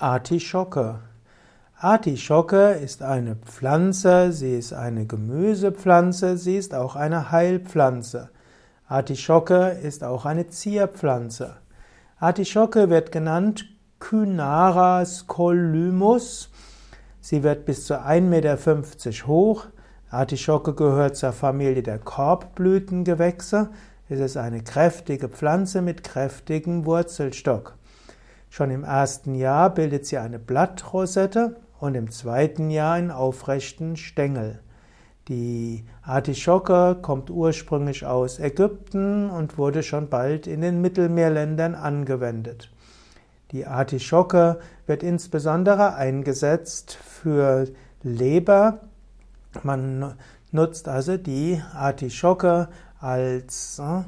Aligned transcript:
Artischocke. 0.00 0.98
Artischocke 1.78 2.72
ist 2.72 3.04
eine 3.04 3.36
Pflanze, 3.36 4.32
sie 4.32 4.58
ist 4.58 4.72
eine 4.72 5.06
Gemüsepflanze, 5.06 6.36
sie 6.36 6.56
ist 6.56 6.74
auch 6.74 6.96
eine 6.96 7.30
Heilpflanze. 7.30 8.30
Artischocke 8.88 9.68
ist 9.68 10.02
auch 10.02 10.26
eine 10.26 10.48
Zierpflanze. 10.48 11.58
Artischocke 12.18 12.90
wird 12.90 13.12
genannt 13.12 13.66
Cynara 14.00 15.04
scolymus. 15.06 16.50
Sie 17.20 17.44
wird 17.44 17.64
bis 17.64 17.86
zu 17.86 17.94
1,50 17.94 18.20
Meter 18.20 19.28
hoch. 19.28 19.66
Artischocke 20.10 20.74
gehört 20.74 21.16
zur 21.16 21.32
Familie 21.32 21.84
der 21.84 22.00
Korbblütengewächse. 22.00 23.70
Es 24.08 24.18
ist 24.18 24.36
eine 24.36 24.64
kräftige 24.64 25.28
Pflanze 25.28 25.82
mit 25.82 26.02
kräftigem 26.02 26.84
Wurzelstock. 26.84 27.76
Schon 28.54 28.70
im 28.70 28.84
ersten 28.84 29.34
Jahr 29.34 29.68
bildet 29.74 30.06
sie 30.06 30.16
eine 30.16 30.38
Blattrosette 30.38 31.56
und 31.80 31.96
im 31.96 32.12
zweiten 32.12 32.70
Jahr 32.70 32.94
einen 32.94 33.10
aufrechten 33.10 33.96
Stängel. 33.96 34.60
Die 35.26 35.84
Artischocke 36.02 36.98
kommt 37.02 37.30
ursprünglich 37.30 38.06
aus 38.06 38.38
Ägypten 38.38 39.28
und 39.28 39.58
wurde 39.58 39.82
schon 39.82 40.08
bald 40.08 40.46
in 40.46 40.60
den 40.60 40.80
Mittelmeerländern 40.80 41.74
angewendet. 41.74 42.70
Die 43.50 43.66
Artischocke 43.66 44.60
wird 44.86 45.02
insbesondere 45.02 45.96
eingesetzt 45.96 46.94
für 46.94 47.66
Leber. 48.04 48.82
Man 49.64 50.14
nutzt 50.52 50.86
also 50.86 51.16
die 51.16 51.60
Artischocke 51.74 52.68
als, 53.00 53.80
äh, 53.80 54.04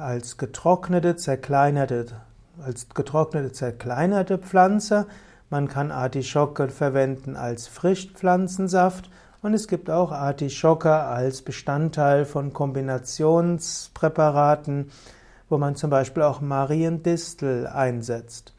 als 0.00 0.38
getrocknete, 0.38 1.16
zerkleinerte 1.16 2.22
als 2.64 2.88
getrocknete, 2.88 3.52
zerkleinerte 3.52 4.38
Pflanze. 4.38 5.06
Man 5.50 5.68
kann 5.68 5.90
Artischocke 5.90 6.68
verwenden 6.68 7.36
als 7.36 7.68
Frischpflanzensaft 7.68 9.10
und 9.40 9.54
es 9.54 9.68
gibt 9.68 9.88
auch 9.88 10.12
Artischocke 10.12 10.92
als 10.92 11.42
Bestandteil 11.42 12.24
von 12.24 12.52
Kombinationspräparaten, 12.52 14.90
wo 15.48 15.58
man 15.58 15.76
zum 15.76 15.90
Beispiel 15.90 16.24
auch 16.24 16.40
Mariendistel 16.40 17.66
einsetzt. 17.66 18.52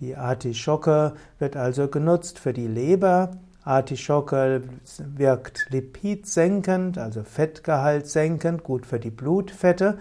Die 0.00 0.16
Artischocke 0.16 1.14
wird 1.38 1.56
also 1.56 1.88
genutzt 1.88 2.38
für 2.38 2.52
die 2.52 2.68
Leber. 2.68 3.30
Artischocke 3.64 4.62
wirkt 4.98 5.66
lipidsenkend, 5.70 6.98
also 6.98 7.22
Fettgehalt 7.22 8.06
senkend, 8.06 8.62
gut 8.64 8.84
für 8.86 8.98
die 8.98 9.10
Blutfette. 9.10 9.98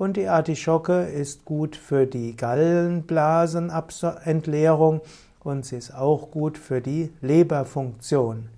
Und 0.00 0.16
die 0.16 0.28
Artischocke 0.28 1.02
ist 1.02 1.44
gut 1.44 1.76
für 1.76 2.06
die 2.06 2.34
Gallenblasenentleerung 2.34 5.02
und 5.40 5.66
sie 5.66 5.76
ist 5.76 5.94
auch 5.94 6.30
gut 6.30 6.56
für 6.56 6.80
die 6.80 7.12
Leberfunktion. 7.20 8.48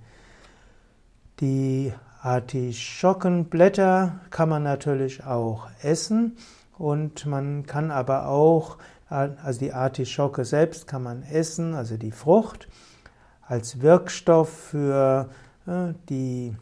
Die 1.41 1.93
Artischockenblätter 2.21 4.21
kann 4.31 4.51
man 4.51 4.62
natürlich 4.62 5.25
auch 5.25 5.67
essen 5.83 6.37
und 6.79 7.27
man 7.27 7.67
kann 7.67 7.91
aber 7.91 8.29
auch, 8.29 8.79
also 9.09 9.59
die 9.59 9.73
Artischocke 9.73 10.45
selbst 10.45 10.87
kann 10.87 11.03
man 11.03 11.25
essen, 11.25 11.75
also 11.75 11.97
die 11.97 12.12
Frucht, 12.12 12.69
als 13.49 13.83
Wirkstoff 13.83 14.49
für 14.49 15.29
äh, 15.67 15.93
die 16.09 16.55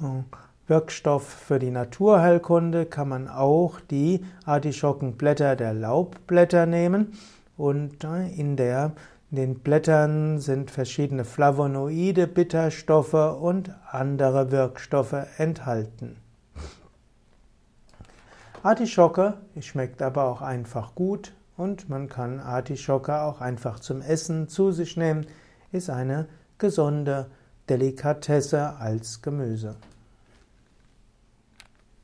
äh, 0.00 0.22
Wirkstoff 0.66 1.26
für 1.26 1.58
die 1.58 1.70
Naturheilkunde 1.70 2.86
kann 2.86 3.08
man 3.08 3.28
auch 3.28 3.80
die 3.80 4.24
Artischockenblätter 4.46 5.56
der 5.56 5.74
Laubblätter 5.74 6.64
nehmen 6.64 7.12
und 7.58 8.02
äh, 8.02 8.28
in, 8.28 8.56
der, 8.56 8.92
in 9.30 9.36
den 9.36 9.58
Blättern 9.58 10.38
sind 10.38 10.70
verschiedene 10.70 11.26
Flavonoide, 11.26 12.26
Bitterstoffe 12.26 13.12
und 13.12 13.72
andere 13.90 14.50
Wirkstoffe 14.50 15.26
enthalten. 15.36 16.16
Artischocke 18.62 19.34
schmeckt 19.60 20.00
aber 20.00 20.24
auch 20.24 20.40
einfach 20.40 20.94
gut 20.94 21.34
und 21.58 21.90
man 21.90 22.08
kann 22.08 22.40
Artischocke 22.40 23.20
auch 23.20 23.42
einfach 23.42 23.80
zum 23.80 24.00
Essen 24.00 24.48
zu 24.48 24.72
sich 24.72 24.96
nehmen, 24.96 25.26
ist 25.72 25.90
eine 25.90 26.26
gesunde 26.56 27.26
Delikatesse 27.68 28.76
als 28.78 29.20
Gemüse. 29.20 29.76